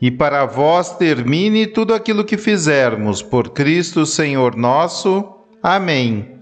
[0.00, 3.22] e para vós termine tudo aquilo que fizermos.
[3.22, 5.24] Por Cristo, Senhor nosso.
[5.62, 6.38] Amém.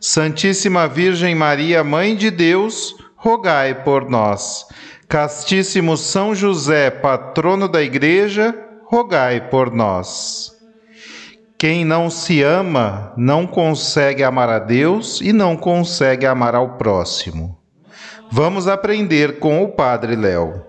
[0.00, 4.66] Santíssima Virgem Maria, Mãe de Deus, rogai por nós.
[5.08, 10.52] Castíssimo São José, patrono da Igreja, rogai por nós.
[11.56, 17.58] Quem não se ama não consegue amar a Deus e não consegue amar ao próximo.
[18.30, 20.62] Vamos aprender com o Padre Léo.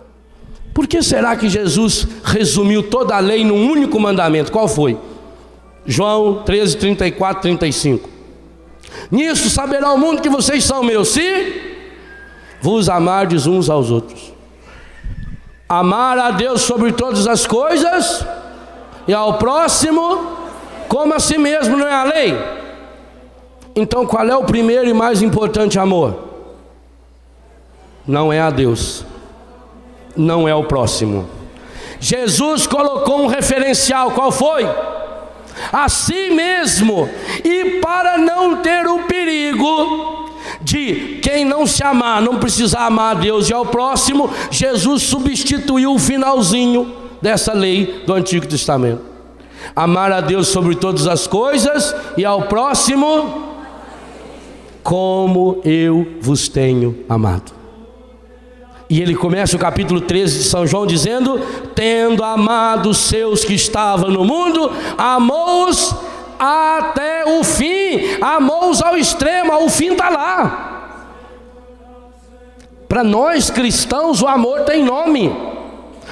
[0.72, 4.52] Por que será que Jesus resumiu toda a lei num único mandamento?
[4.52, 4.96] Qual foi?
[5.84, 8.08] João 13, 34, 35.
[9.10, 11.70] Nisso saberá o mundo que vocês são meus, se
[12.60, 14.32] vos amardes uns aos outros.
[15.68, 18.24] Amar a Deus sobre todas as coisas
[19.06, 20.38] e ao próximo
[20.88, 22.36] como a si mesmo, não é a lei?
[23.76, 26.28] Então qual é o primeiro e mais importante amor?
[28.04, 29.04] Não é a Deus,
[30.16, 31.28] não é o próximo.
[31.98, 34.66] Jesus colocou um referencial, qual foi?
[35.72, 37.08] A si mesmo,
[37.44, 40.30] e para não ter o perigo
[40.62, 45.94] de quem não se amar, não precisar amar a Deus e ao próximo, Jesus substituiu
[45.94, 49.02] o finalzinho dessa lei do Antigo Testamento.
[49.76, 53.50] Amar a Deus sobre todas as coisas e ao próximo
[54.82, 57.59] como eu vos tenho amado.
[58.90, 61.38] E ele começa o capítulo 13 de São João dizendo:
[61.76, 64.68] Tendo amado os seus que estavam no mundo,
[64.98, 65.94] amou-os
[66.36, 70.66] até o fim, amou-os ao extremo, o fim está lá.
[72.88, 75.32] Para nós cristãos, o amor tem nome.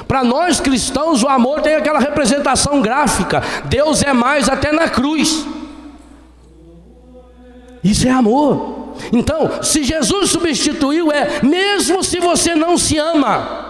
[0.06, 3.43] Para nós cristãos, o amor tem aquela representação gráfica.
[3.65, 5.45] Deus é mais até na cruz.
[7.83, 8.78] Isso é amor.
[9.12, 13.69] Então, se Jesus substituiu, é mesmo se você não se ama,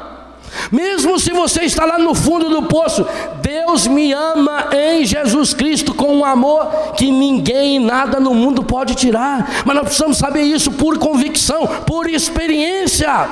[0.71, 3.07] mesmo se você está lá no fundo do poço,
[3.41, 8.95] Deus me ama em Jesus Cristo com um amor que ninguém, nada no mundo pode
[8.95, 9.63] tirar.
[9.65, 13.29] Mas nós precisamos saber isso por convicção, por experiência.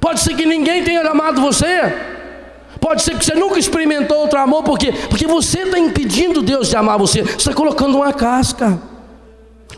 [0.00, 1.94] Pode ser que ninguém tenha amado você.
[2.80, 4.92] Pode ser que você nunca experimentou outro amor, por quê?
[5.08, 8.80] Porque você está impedindo Deus de amar você, você está colocando uma casca.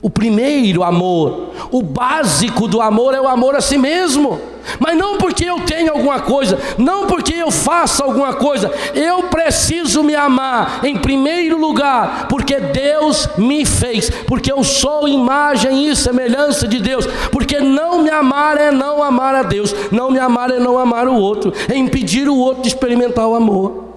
[0.02, 4.40] O primeiro amor, o básico do amor é o amor a si mesmo.
[4.78, 10.02] Mas não porque eu tenho alguma coisa, não porque eu faça alguma coisa, eu preciso
[10.02, 16.68] me amar em primeiro lugar, porque Deus me fez, porque eu sou imagem e semelhança
[16.68, 20.58] de Deus, porque não me amar é não amar a Deus, não me amar é
[20.58, 23.89] não amar o outro, é impedir o outro de experimentar o amor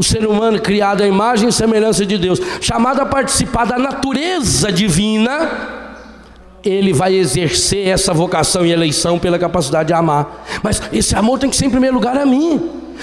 [0.00, 4.72] o ser humano criado à imagem e semelhança de Deus, chamado a participar da natureza
[4.72, 5.50] divina,
[6.64, 10.46] ele vai exercer essa vocação e eleição pela capacidade de amar.
[10.62, 12.62] Mas esse amor tem que ser em primeiro lugar a mim.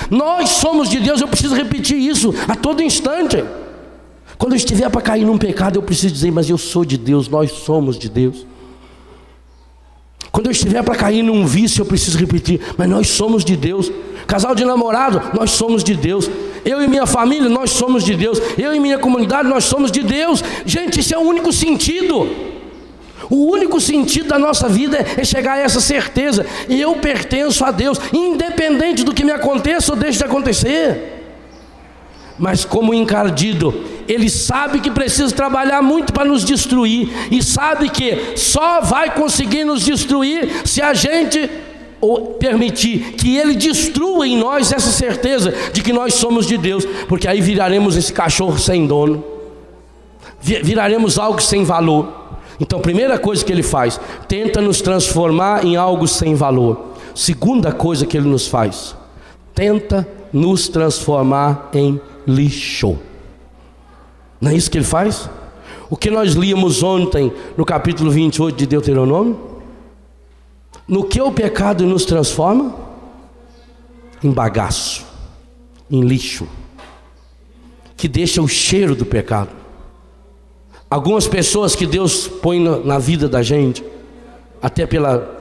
[0.10, 3.46] Nós somos de Deus, eu preciso repetir isso a todo instante.
[4.36, 7.30] Quando eu estiver para cair num pecado, eu preciso dizer, mas eu sou de Deus,
[7.30, 8.44] nós somos de Deus.
[10.32, 13.92] Quando eu estiver para cair num vício, eu preciso repetir, mas nós somos de Deus.
[14.26, 16.28] Casal de namorado, nós somos de Deus.
[16.68, 18.42] Eu e minha família, nós somos de Deus.
[18.58, 20.44] Eu e minha comunidade, nós somos de Deus.
[20.66, 22.30] Gente, isso é o único sentido.
[23.30, 26.46] O único sentido da nossa vida é chegar a essa certeza.
[26.68, 31.14] Eu pertenço a Deus, independente do que me aconteça ou deixe de acontecer.
[32.38, 38.38] Mas como encardido, ele sabe que precisa trabalhar muito para nos destruir e sabe que
[38.38, 41.50] só vai conseguir nos destruir se a gente
[42.00, 46.86] ou permitir que ele destrua em nós essa certeza de que nós somos de Deus,
[47.08, 49.24] porque aí viraremos esse cachorro sem dono,
[50.42, 52.26] viraremos algo sem valor.
[52.60, 56.94] Então, primeira coisa que ele faz, tenta nos transformar em algo sem valor.
[57.14, 58.96] Segunda coisa que ele nos faz,
[59.54, 62.98] tenta nos transformar em lixo.
[64.40, 65.30] Não é isso que ele faz?
[65.90, 69.57] O que nós líamos ontem no capítulo 28 de Deuteronômio?
[70.88, 72.74] No que o pecado nos transforma?
[74.24, 75.06] Em bagaço,
[75.92, 76.48] em lixo,
[77.96, 79.50] que deixa o cheiro do pecado.
[80.90, 83.84] Algumas pessoas que Deus põe na vida da gente,
[84.62, 85.36] até pela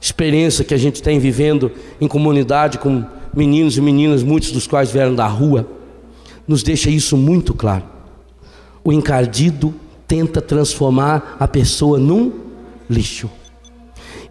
[0.00, 1.70] experiência que a gente tem vivendo
[2.00, 3.04] em comunidade com
[3.34, 5.68] meninos e meninas, muitos dos quais vieram da rua,
[6.48, 7.84] nos deixa isso muito claro.
[8.82, 9.74] O encardido
[10.08, 12.32] tenta transformar a pessoa num
[12.88, 13.30] lixo.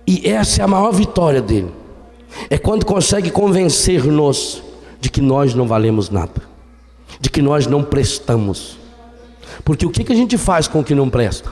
[0.07, 1.71] E essa é a maior vitória dele.
[2.49, 4.61] É quando consegue convencer-nos
[4.99, 6.41] de que nós não valemos nada,
[7.19, 8.77] de que nós não prestamos.
[9.63, 11.51] Porque o que, que a gente faz com o que não presta?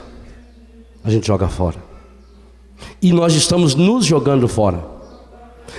[1.02, 1.76] A gente joga fora.
[3.00, 4.84] E nós estamos nos jogando fora.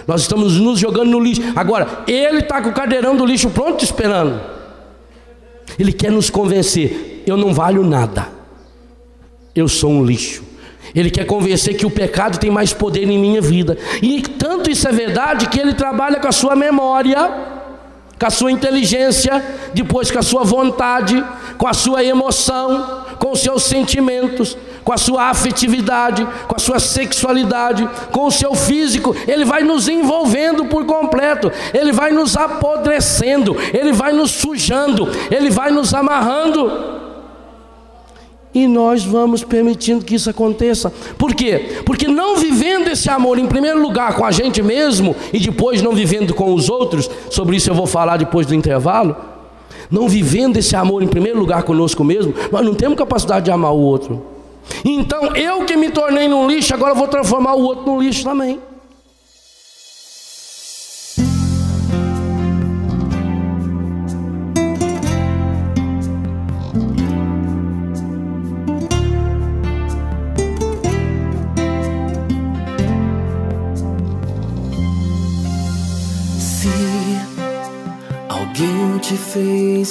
[0.07, 1.41] Nós estamos nos jogando no lixo.
[1.55, 4.41] Agora, ele está com o cadeirão do lixo pronto esperando.
[5.79, 8.27] Ele quer nos convencer: eu não valho nada.
[9.55, 10.43] Eu sou um lixo.
[10.95, 13.77] Ele quer convencer que o pecado tem mais poder em minha vida.
[14.01, 17.29] E tanto isso é verdade que ele trabalha com a sua memória,
[18.17, 19.43] com a sua inteligência,
[19.73, 21.21] depois com a sua vontade,
[21.57, 26.79] com a sua emoção, com os seus sentimentos, com a sua afetividade, com a sua
[26.79, 33.57] sexualidade, com o seu físico, ele vai nos envolvendo por completo, ele vai nos apodrecendo,
[33.73, 37.04] ele vai nos sujando, ele vai nos amarrando.
[38.55, 40.89] E nós vamos permitindo que isso aconteça.
[41.17, 41.81] Por quê?
[41.85, 45.91] Porque não vivendo esse amor, em primeiro lugar, com a gente mesmo, e depois não
[45.91, 49.13] vivendo com os outros, sobre isso eu vou falar depois do intervalo.
[49.91, 53.73] Não vivendo esse amor, em primeiro lugar, conosco mesmo, nós não temos capacidade de amar
[53.73, 54.23] o outro.
[54.85, 58.57] Então eu que me tornei num lixo, agora vou transformar o outro num lixo também.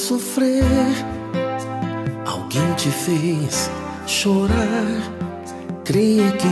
[0.04, 0.62] Sofrer,
[2.26, 3.70] alguém te fez
[4.06, 4.84] chorar,
[5.82, 6.46] creia que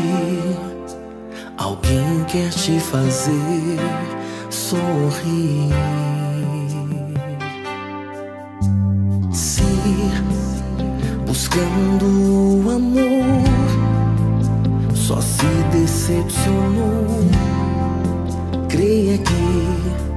[1.58, 3.78] alguém quer te fazer
[4.49, 5.69] sorrir.
[9.34, 9.62] Se
[11.26, 13.43] buscando o amor.
[14.94, 17.28] Só se decepcionou,
[18.70, 20.12] creia que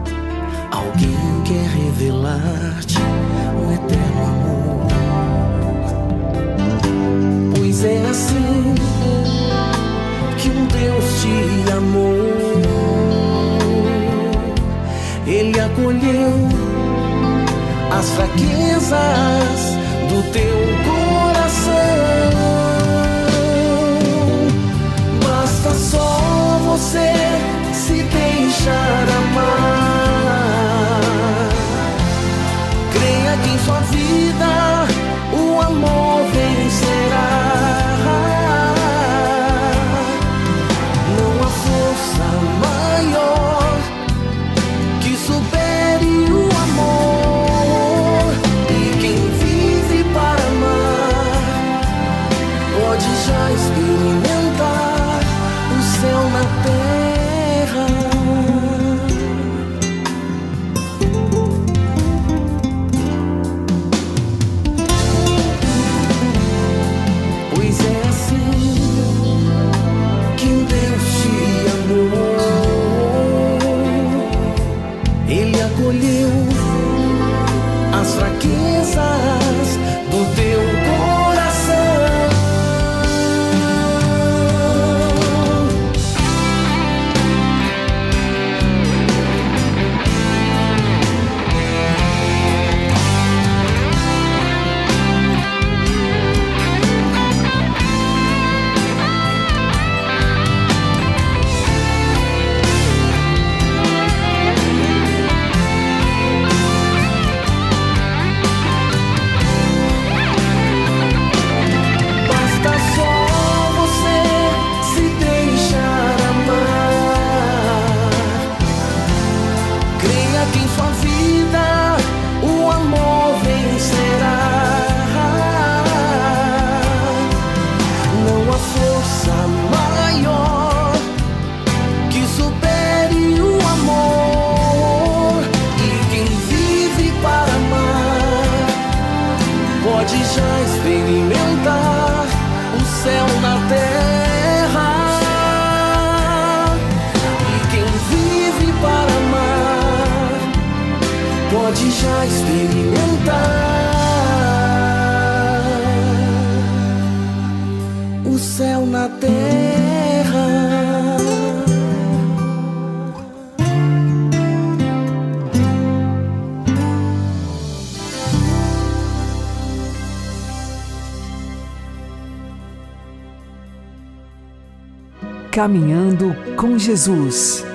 [175.56, 177.66] Caminhando com Jesus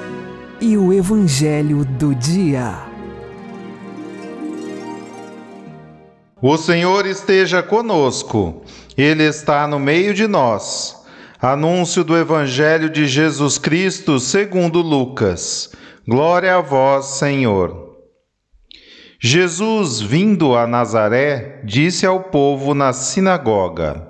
[0.60, 2.74] e o Evangelho do Dia.
[6.42, 8.62] O Senhor esteja conosco,
[8.98, 11.02] Ele está no meio de nós.
[11.40, 15.72] Anúncio do Evangelho de Jesus Cristo segundo Lucas.
[16.06, 17.96] Glória a vós, Senhor.
[19.18, 24.09] Jesus, vindo a Nazaré, disse ao povo na sinagoga: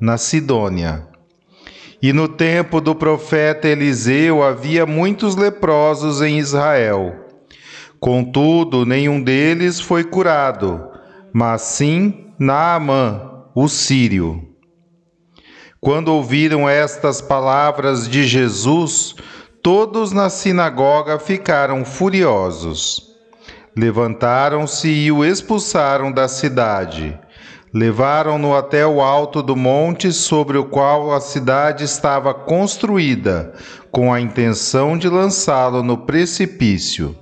[0.00, 1.06] na Sidônia.
[2.02, 7.14] E no tempo do profeta Eliseu havia muitos leprosos em Israel.
[7.98, 10.90] Contudo, nenhum deles foi curado,
[11.32, 14.46] mas sim Naamã, o sírio.
[15.80, 19.14] Quando ouviram estas palavras de Jesus,
[19.62, 23.02] todos na sinagoga ficaram furiosos.
[23.76, 27.18] Levantaram-se e o expulsaram da cidade.
[27.72, 33.54] Levaram-no até o alto do monte sobre o qual a cidade estava construída,
[33.90, 37.16] com a intenção de lançá-lo no precipício.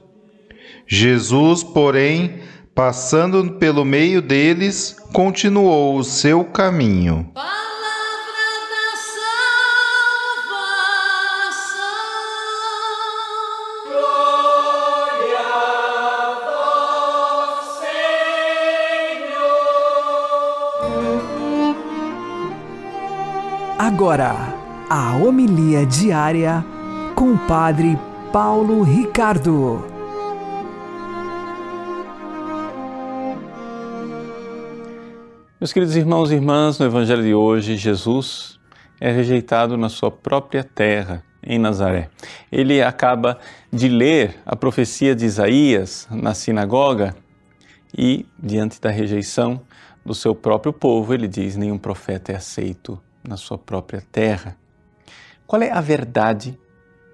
[0.87, 2.41] Jesus, porém,
[2.75, 7.31] passando pelo meio deles, continuou o seu caminho.
[23.95, 24.35] Agora,
[24.91, 26.65] a homilia diária
[27.15, 27.97] com o Padre
[28.33, 29.87] Paulo Ricardo.
[35.61, 38.59] Meus queridos irmãos e irmãs, no Evangelho de hoje, Jesus
[39.01, 42.11] é rejeitado na sua própria terra, em Nazaré.
[42.51, 43.39] Ele acaba
[43.73, 47.15] de ler a profecia de Isaías na sinagoga
[47.97, 49.61] e, diante da rejeição
[50.05, 54.57] do seu próprio povo, ele diz: nenhum profeta é aceito na sua própria terra.
[55.47, 56.59] Qual é a verdade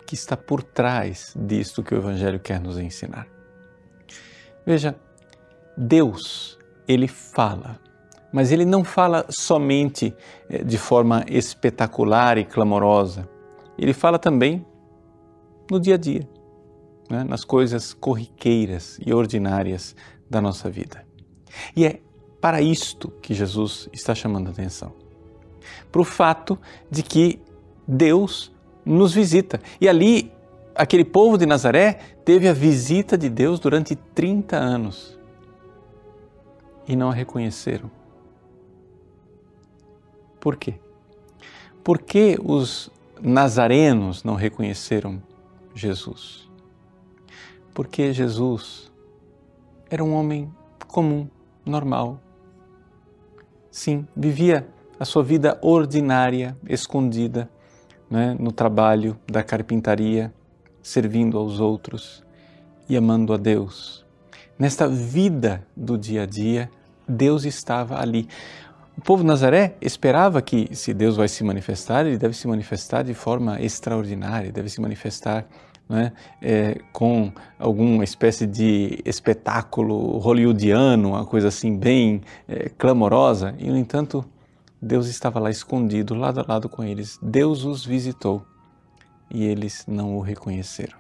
[0.07, 3.27] que está por trás disto que o Evangelho quer nos ensinar?
[4.67, 4.97] Veja,
[5.77, 7.81] Deus, ele fala
[8.33, 10.15] mas ele não fala somente
[10.49, 13.29] eh, de forma espetacular e clamorosa.
[13.77, 14.65] Ele fala também
[15.71, 16.29] no dia a dia,
[17.09, 17.25] né?
[17.25, 19.97] nas coisas corriqueiras e ordinárias
[20.29, 21.05] da nossa vida.
[21.75, 22.01] E é
[22.41, 24.93] para isto que Jesus está chamando a atenção.
[25.91, 26.59] Para o fato
[26.91, 27.41] de que
[27.87, 28.53] Deus
[28.85, 29.61] nos visita.
[29.81, 30.33] E ali,
[30.75, 35.19] aquele povo de Nazaré teve a visita de Deus durante 30 anos
[36.87, 37.91] e não a reconheceram.
[40.41, 40.75] Por quê?
[41.85, 45.23] Por que os nazarenos não reconheceram
[45.75, 46.49] Jesus?
[47.75, 48.91] Porque Jesus
[49.89, 50.53] era um homem
[50.89, 51.29] comum,
[51.65, 52.21] normal.
[53.71, 54.67] Sim, vivia
[55.01, 57.49] a sua vida ordinária, escondida,
[58.11, 60.31] né, no trabalho da carpintaria,
[60.83, 62.23] servindo aos outros
[62.87, 64.05] e amando a Deus.
[64.59, 66.71] Nesta vida do dia a dia,
[67.09, 68.29] Deus estava ali.
[68.99, 73.15] O povo Nazaré esperava que, se Deus vai se manifestar, ele deve se manifestar de
[73.15, 75.47] forma extraordinária, deve se manifestar
[75.89, 83.55] né, é, com alguma espécie de espetáculo hollywoodiano, uma coisa assim bem é, clamorosa.
[83.59, 84.23] E, no entanto,
[84.83, 87.19] Deus estava lá escondido, lado a lado com eles.
[87.21, 88.47] Deus os visitou
[89.31, 90.99] e eles não o reconheceram.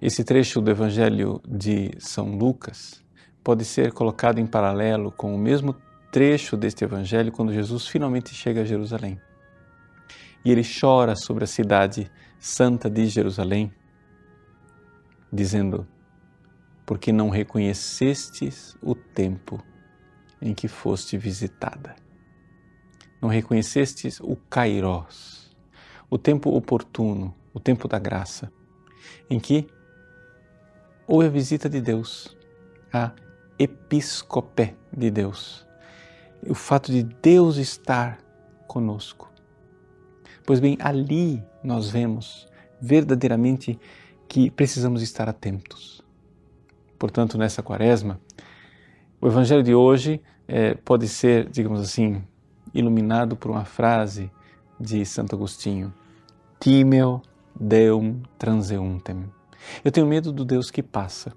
[0.00, 3.02] Esse trecho do Evangelho de São Lucas
[3.42, 5.76] pode ser colocado em paralelo com o mesmo
[6.10, 9.20] trecho deste evangelho quando Jesus finalmente chega a Jerusalém.
[10.44, 13.72] E ele chora sobre a cidade santa de Jerusalém,
[15.32, 15.86] dizendo:
[16.84, 19.62] porque não reconhecestes o tempo
[20.44, 21.96] em que foste visitada.
[23.20, 25.50] Não reconhecestes o Kairós,
[26.10, 28.52] o tempo oportuno, o tempo da graça,
[29.30, 29.66] em que
[31.06, 32.36] houve a visita de Deus,
[32.92, 33.12] a
[33.58, 35.66] episcopé de Deus,
[36.46, 38.18] o fato de Deus estar
[38.68, 39.32] conosco.
[40.44, 42.46] Pois bem, ali nós vemos
[42.78, 43.80] verdadeiramente
[44.28, 46.02] que precisamos estar atentos.
[46.98, 48.20] Portanto, nessa quaresma,
[49.24, 52.22] o Evangelho de hoje é, pode ser, digamos assim,
[52.74, 54.30] iluminado por uma frase
[54.78, 55.94] de Santo Agostinho:
[56.60, 57.22] Timeo
[57.58, 59.24] Deum transeuntem.
[59.82, 61.32] Eu tenho medo do Deus que passa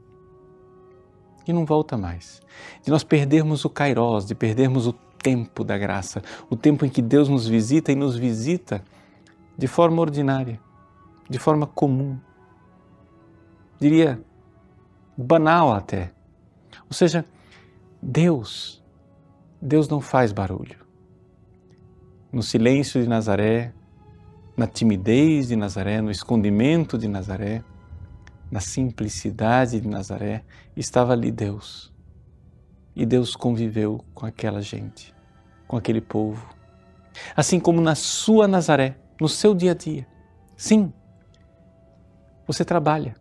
[1.47, 2.41] e não volta mais.
[2.83, 7.01] De nós perdermos o kairós, de perdermos o tempo da graça, o tempo em que
[7.01, 8.83] Deus nos visita e nos visita
[9.57, 10.59] de forma ordinária,
[11.29, 12.19] de forma comum.
[13.79, 14.21] Diria
[15.17, 16.11] banal até.
[16.85, 17.25] Ou seja,
[18.01, 18.83] Deus,
[19.61, 20.85] Deus não faz barulho.
[22.31, 23.73] No silêncio de Nazaré,
[24.55, 27.63] na timidez de Nazaré, no escondimento de Nazaré,
[28.51, 30.43] na simplicidade de Nazaré,
[30.75, 31.93] estava ali Deus.
[32.95, 35.13] E Deus conviveu com aquela gente,
[35.67, 36.47] com aquele povo.
[37.35, 40.07] Assim como na sua Nazaré, no seu dia a dia.
[40.55, 40.91] Sim,
[42.47, 43.15] você trabalha,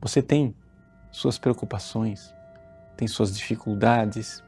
[0.00, 0.56] você tem
[1.10, 2.34] suas preocupações,
[2.96, 4.42] tem suas dificuldades.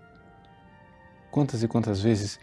[1.30, 2.38] Quantas e quantas vezes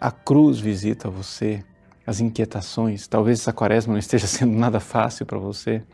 [0.00, 1.64] a cruz visita você,
[2.06, 3.06] as inquietações.
[3.06, 5.84] Talvez essa quaresma não esteja sendo nada fácil para você.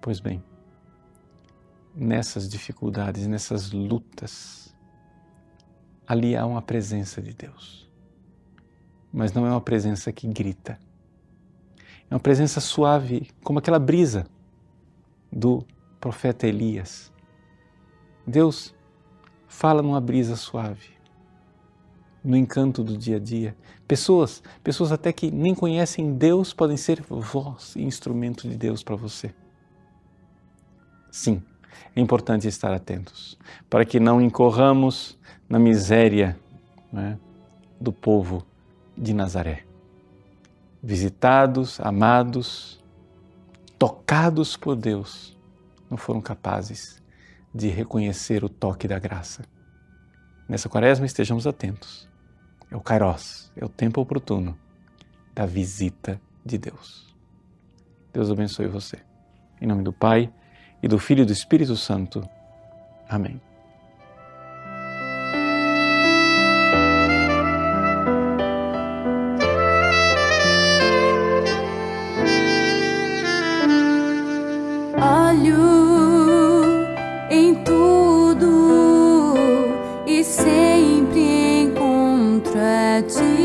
[0.00, 0.42] Pois bem,
[1.94, 4.74] nessas dificuldades, nessas lutas,
[6.06, 7.88] ali há uma presença de Deus.
[9.12, 10.78] Mas não é uma presença que grita.
[12.10, 14.26] É uma presença suave, como aquela brisa
[15.32, 15.64] do
[16.00, 17.12] profeta Elias.
[18.26, 18.74] Deus
[19.46, 20.88] fala numa brisa suave,
[22.24, 23.56] no encanto do dia a dia.
[23.86, 28.96] Pessoas, pessoas até que nem conhecem Deus podem ser voz e instrumento de Deus para
[28.96, 29.34] você.
[31.10, 31.42] Sim,
[31.94, 36.38] é importante estar atentos para que não incorramos na miséria
[36.92, 37.18] né,
[37.80, 38.44] do povo
[38.96, 39.64] de Nazaré.
[40.82, 42.82] Visitados, amados,
[43.78, 45.36] tocados por Deus,
[45.90, 47.03] não foram capazes
[47.54, 49.42] de reconhecer o toque da graça.
[50.48, 52.08] Nessa quaresma estejamos atentos.
[52.70, 54.58] É o Kairos, é o tempo oportuno
[55.34, 57.14] da visita de Deus.
[58.12, 58.98] Deus abençoe você.
[59.60, 60.32] Em nome do Pai,
[60.84, 62.28] e do Filho e do Espírito Santo.
[63.08, 63.40] Amém.
[82.94, 83.43] magic.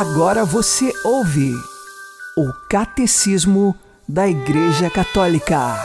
[0.00, 1.52] Agora você ouve
[2.34, 3.76] o Catecismo
[4.08, 5.76] da Igreja Católica.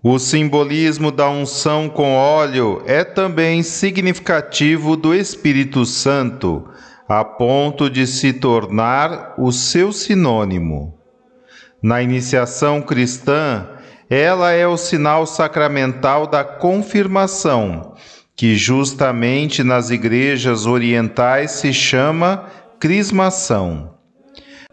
[0.00, 6.68] O simbolismo da unção com óleo é também significativo do Espírito Santo,
[7.08, 11.00] a ponto de se tornar o seu sinônimo.
[11.82, 13.66] Na iniciação cristã,
[14.08, 17.96] ela é o sinal sacramental da confirmação
[18.40, 22.46] que justamente nas igrejas orientais se chama
[22.78, 23.98] crismação.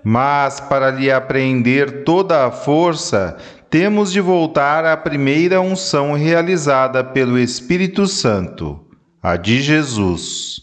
[0.02, 3.36] Mas para lhe apreender toda a força,
[3.70, 8.80] temos de voltar à primeira unção realizada pelo Espírito Santo,
[9.22, 10.62] a de Jesus.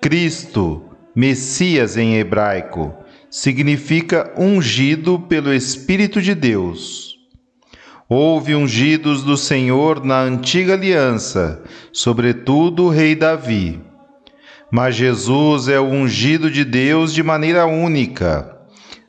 [0.00, 0.84] Cristo,
[1.16, 2.94] Messias em hebraico,
[3.28, 7.07] significa ungido pelo Espírito de Deus.
[8.10, 13.82] Houve ungidos do Senhor na antiga aliança, sobretudo o rei Davi.
[14.72, 18.56] Mas Jesus é o ungido de Deus de maneira única.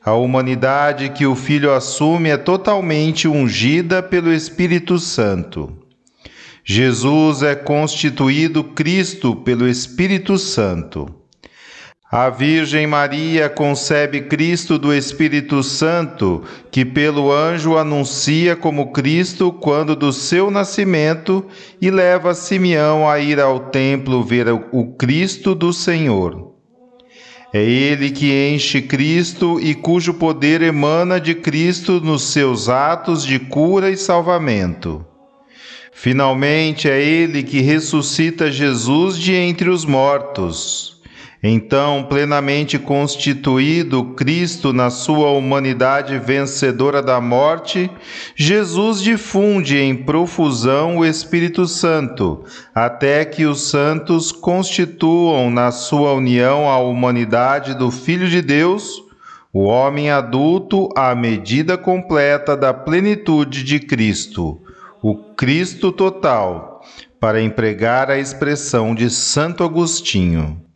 [0.03, 5.71] A humanidade que o Filho assume é totalmente ungida pelo Espírito Santo.
[6.65, 11.18] Jesus é constituído Cristo pelo Espírito Santo.
[12.11, 19.95] A Virgem Maria concebe Cristo do Espírito Santo, que pelo anjo anuncia como Cristo quando
[19.95, 21.45] do seu nascimento
[21.79, 26.55] e leva Simeão a ir ao templo ver o Cristo do Senhor.
[27.53, 33.37] É ele que enche Cristo e cujo poder emana de Cristo nos seus atos de
[33.37, 35.05] cura e salvamento.
[35.93, 40.98] Finalmente, é ele que ressuscita Jesus de entre os mortos.
[41.41, 47.89] Então, plenamente constituído Cristo na sua humanidade vencedora da morte,
[48.35, 52.43] Jesus difunde em profusão o Espírito Santo,
[52.75, 59.01] até que os santos constituam na sua união a humanidade do Filho de Deus,
[59.53, 64.61] o homem adulto à medida completa da plenitude de Cristo,
[65.01, 66.81] o Cristo total,
[67.17, 70.68] para empregar a expressão de Santo Agostinho.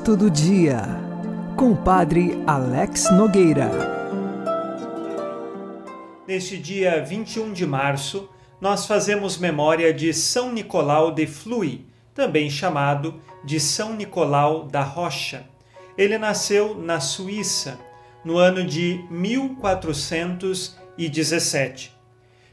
[0.00, 0.80] Santo do Dia,
[1.58, 3.70] com o Padre Alex Nogueira.
[6.26, 8.26] Neste dia 21 de março,
[8.58, 11.84] nós fazemos memória de São Nicolau de Flui,
[12.14, 15.44] também chamado de São Nicolau da Rocha.
[15.98, 17.78] Ele nasceu na Suíça
[18.24, 21.94] no ano de 1417.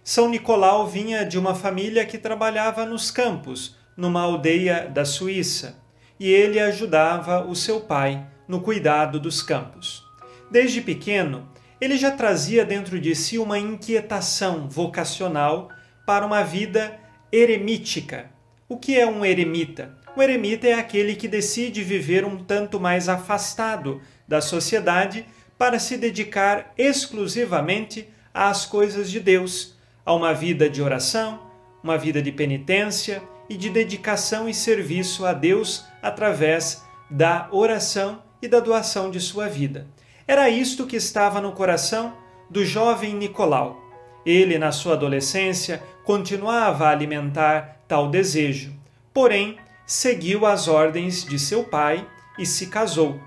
[0.03, 5.86] São Nicolau vinha de uma família que trabalhava nos campos, numa aldeia da Suíça
[6.19, 10.05] e ele ajudava o seu pai no cuidado dos campos.
[10.49, 11.47] Desde pequeno,
[11.79, 15.69] ele já trazia dentro de si uma inquietação vocacional
[16.05, 16.97] para uma vida
[17.31, 18.31] eremítica.
[18.67, 19.95] O que é um eremita?
[20.15, 25.25] Um eremita é aquele que decide viver um tanto mais afastado da sociedade
[25.57, 29.75] para se dedicar exclusivamente às coisas de Deus,
[30.05, 31.39] a uma vida de oração,
[31.83, 38.47] uma vida de penitência e de dedicação e serviço a Deus através da oração e
[38.47, 39.87] da doação de sua vida.
[40.27, 42.13] Era isto que estava no coração
[42.49, 43.81] do jovem Nicolau.
[44.25, 48.73] Ele, na sua adolescência, continuava a alimentar tal desejo,
[49.13, 52.05] porém, seguiu as ordens de seu pai
[52.37, 53.19] e se casou.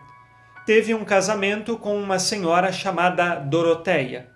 [0.67, 4.29] Teve um casamento com uma senhora chamada Doroteia.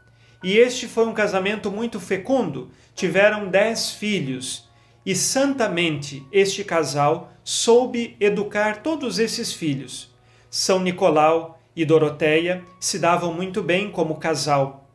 [0.43, 2.71] E este foi um casamento muito fecundo.
[2.95, 4.64] Tiveram dez filhos
[5.05, 10.11] e santamente este casal soube educar todos esses filhos.
[10.51, 14.89] São Nicolau e Doroteia se davam muito bem como casal.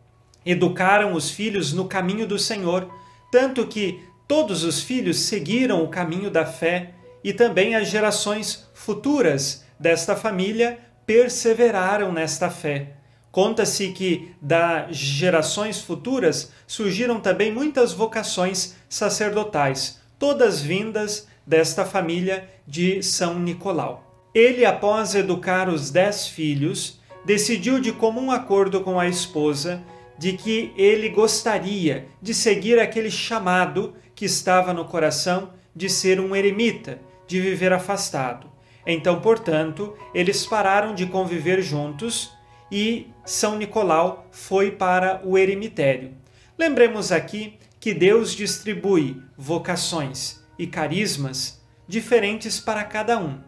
[0.46, 2.90] Educaram os filhos no caminho do Senhor,
[3.32, 6.94] tanto que todos os filhos seguiram o caminho da fé
[7.24, 12.94] e também as gerações futuras desta família perseveraram nesta fé.
[13.32, 23.02] Conta-se que das gerações futuras surgiram também muitas vocações sacerdotais, todas vindas desta família de
[23.02, 24.06] São Nicolau.
[24.36, 29.82] Ele, após educar os dez filhos, decidiu de comum acordo com a esposa
[30.18, 36.36] de que ele gostaria de seguir aquele chamado que estava no coração de ser um
[36.36, 38.52] eremita, de viver afastado.
[38.86, 42.32] Então, portanto, eles pararam de conviver juntos
[42.72, 46.12] e São Nicolau foi para o eremitério.
[46.58, 53.40] Lembremos aqui que Deus distribui vocações e carismas diferentes para cada um.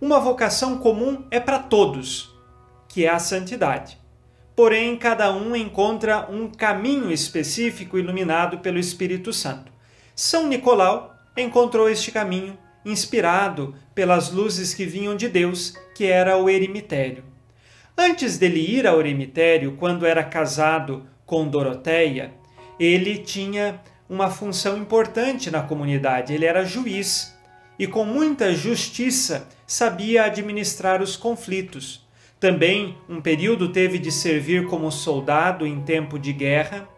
[0.00, 2.34] Uma vocação comum é para todos,
[2.88, 3.98] que é a santidade.
[4.54, 9.70] Porém, cada um encontra um caminho específico iluminado pelo Espírito Santo.
[10.14, 16.48] São Nicolau encontrou este caminho inspirado pelas luzes que vinham de Deus, que era o
[16.48, 17.24] eremitério.
[17.96, 22.32] Antes dele ir ao eremitério, quando era casado com Doroteia,
[22.78, 27.34] ele tinha uma função importante na comunidade, ele era juiz
[27.78, 32.06] e, com muita justiça, sabia administrar os conflitos.
[32.38, 36.88] Também, um período, teve de servir como soldado em tempo de guerra,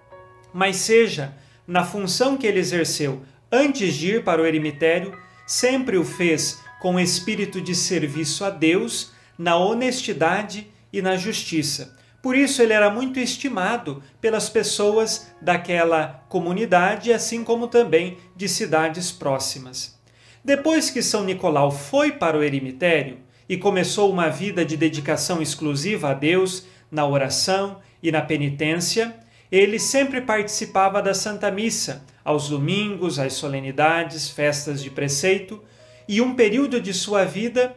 [0.53, 1.35] mas, seja
[1.67, 7.01] na função que ele exerceu antes de ir para o eremitério, sempre o fez com
[7.01, 13.21] espírito de serviço a Deus, na honestidade e na justiça por isso ele era muito
[13.21, 19.99] estimado pelas pessoas daquela comunidade, assim como também de cidades próximas.
[20.45, 26.11] Depois que São Nicolau foi para o eremitério e começou uma vida de dedicação exclusiva
[26.11, 29.15] a Deus na oração e na penitência,
[29.51, 35.63] ele sempre participava da Santa Missa, aos domingos, às solenidades, festas de preceito,
[36.07, 37.75] e um período de sua vida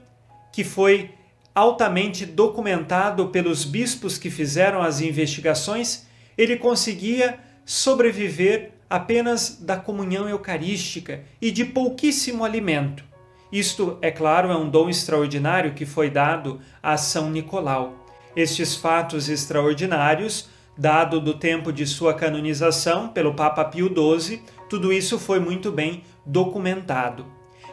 [0.51, 1.11] que foi
[1.53, 11.23] altamente documentado pelos bispos que fizeram as investigações, ele conseguia sobreviver apenas da comunhão eucarística
[11.41, 13.03] e de pouquíssimo alimento.
[13.51, 18.05] Isto, é claro, é um dom extraordinário que foi dado a São Nicolau.
[18.35, 25.19] Estes fatos extraordinários, dado do tempo de sua canonização pelo Papa Pio XII, tudo isso
[25.19, 27.25] foi muito bem documentado.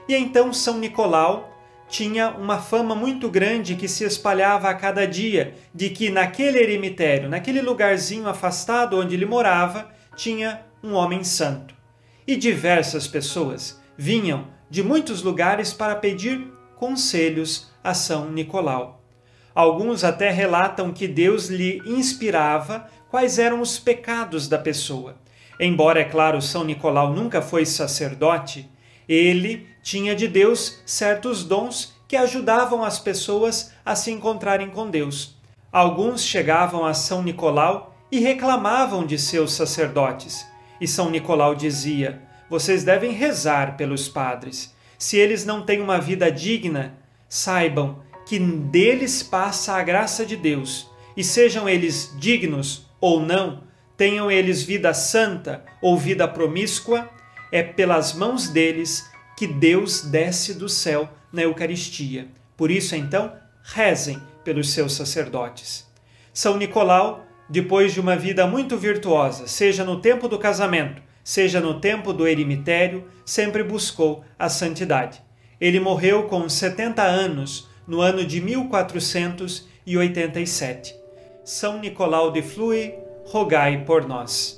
[0.09, 1.58] E então São Nicolau
[1.89, 7.29] tinha uma fama muito grande que se espalhava a cada dia de que naquele eremitério,
[7.29, 11.75] naquele lugarzinho afastado onde ele morava, tinha um homem santo.
[12.27, 19.03] E diversas pessoas vinham de muitos lugares para pedir conselhos a São Nicolau.
[19.55, 25.17] Alguns até relatam que Deus lhe inspirava quais eram os pecados da pessoa.
[25.59, 28.71] Embora, é claro, São Nicolau nunca foi sacerdote,
[29.09, 35.37] ele tinha de Deus certos dons que ajudavam as pessoas a se encontrarem com Deus.
[35.73, 40.47] Alguns chegavam a São Nicolau e reclamavam de seus sacerdotes.
[40.81, 44.75] E São Nicolau dizia: Vocês devem rezar pelos padres.
[44.99, 46.95] Se eles não têm uma vida digna,
[47.29, 53.63] saibam que deles passa a graça de Deus, e sejam eles dignos ou não,
[53.97, 57.09] tenham eles vida santa ou vida promíscua,
[57.51, 62.29] é pelas mãos deles que Deus desce do céu na Eucaristia.
[62.57, 63.33] Por isso, então,
[63.63, 65.87] rezem pelos seus sacerdotes.
[66.33, 71.81] São Nicolau, depois de uma vida muito virtuosa, seja no tempo do casamento, seja no
[71.81, 75.23] tempo do eremitério, sempre buscou a santidade.
[75.61, 80.95] Ele morreu com 70 anos no ano de 1487.
[81.45, 82.95] São Nicolau de Flui,
[83.27, 84.58] rogai por nós.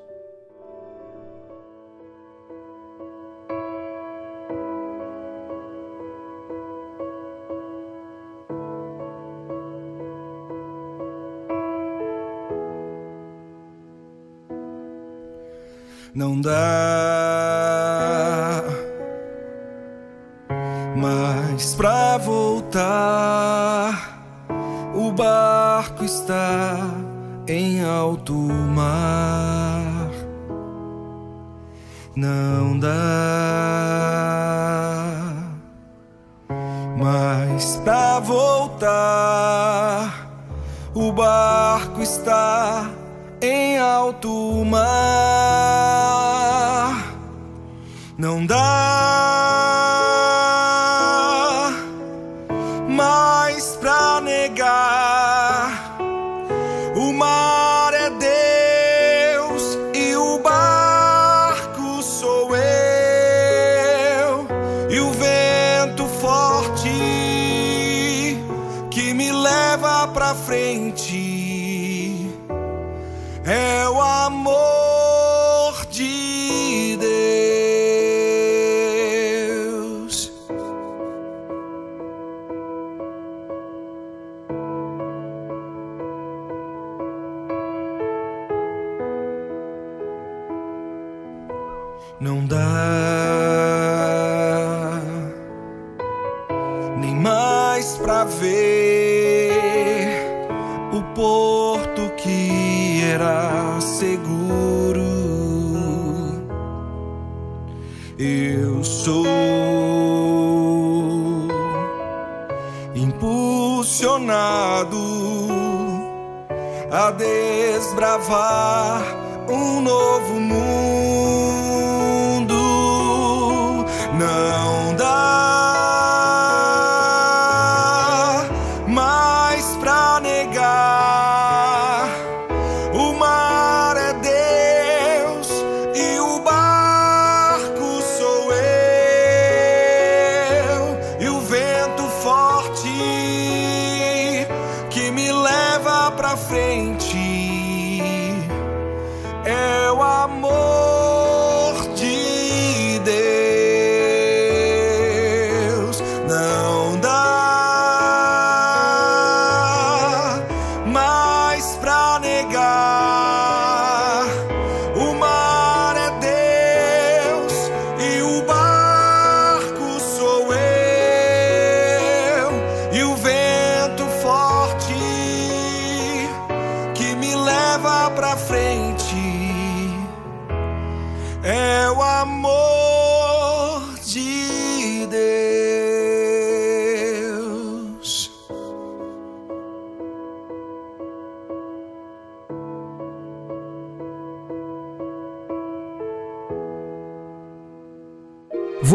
[16.13, 16.51] Não dá
[20.93, 22.99] mais pra voltar.
[24.93, 26.75] O barco está
[27.47, 30.11] em alto mar.
[32.13, 32.89] Não dá
[36.97, 38.91] mais pra voltar.
[40.93, 42.89] O barco está
[43.41, 45.20] em alto mar.
[48.41, 48.90] Não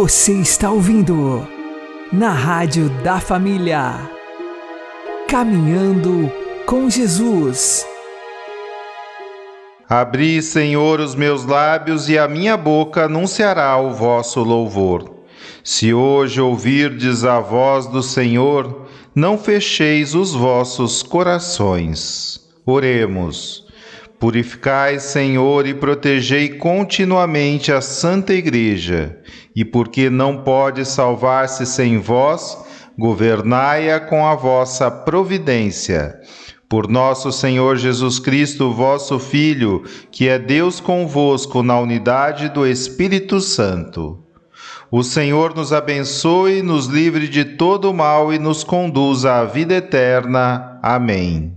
[0.08, 1.44] Você está ouvindo
[2.12, 4.08] na Rádio da Família.
[5.26, 6.30] Caminhando
[6.64, 7.84] com Jesus.
[9.88, 15.12] Abri, Senhor, os meus lábios e a minha boca anunciará o vosso louvor.
[15.64, 22.40] Se hoje ouvirdes a voz do Senhor, não fecheis os vossos corações.
[22.64, 23.65] Oremos.
[24.18, 29.18] Purificai, Senhor, e protegei continuamente a Santa Igreja,
[29.54, 32.56] e porque não pode salvar-se sem vós,
[32.98, 36.18] governai-a com a vossa providência.
[36.68, 43.40] Por nosso Senhor Jesus Cristo, vosso Filho, que é Deus convosco na unidade do Espírito
[43.40, 44.18] Santo.
[44.90, 50.80] O Senhor nos abençoe, nos livre de todo mal e nos conduza à vida eterna.
[50.82, 51.56] Amém.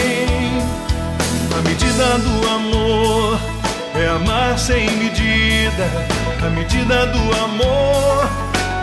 [1.57, 3.39] A medida do amor
[3.95, 5.85] é amar sem medida.
[6.45, 8.29] A medida do amor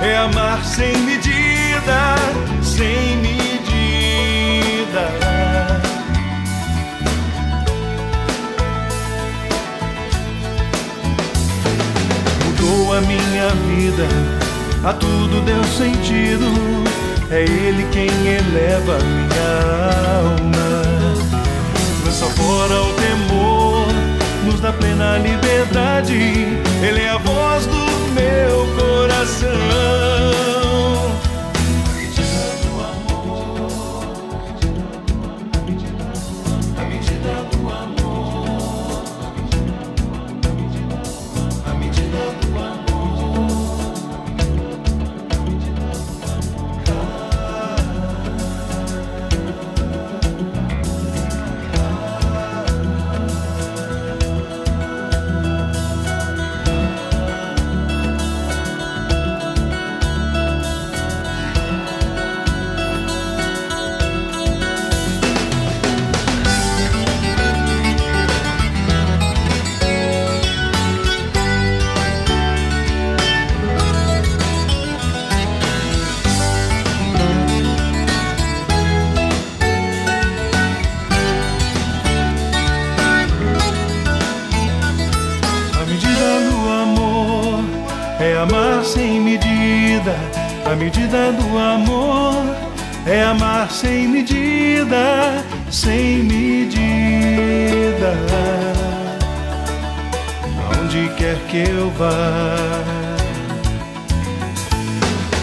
[0.02, 2.16] é amar sem medida,
[2.62, 3.36] sem medida.
[12.44, 14.06] mudou a minha vida,
[14.84, 17.05] a tudo deu sentido.
[17.30, 19.56] É Ele quem eleva minha
[20.20, 20.82] alma.
[22.04, 23.86] Lança fora o temor,
[24.44, 26.14] nos dá plena liberdade.
[26.82, 30.45] Ele é a voz do meu coração.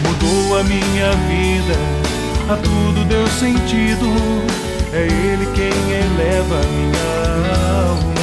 [0.03, 1.75] Mudou a minha vida,
[2.47, 4.05] a tudo deu sentido.
[4.93, 7.09] É Ele quem eleva minha
[7.87, 8.13] alma.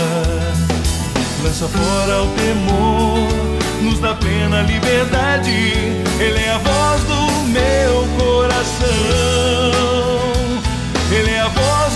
[1.43, 3.29] Lança fora o temor,
[3.83, 5.51] nos dá plena liberdade.
[6.21, 8.91] Ele é a voz do meu coração.
[11.11, 11.90] Ele é a voz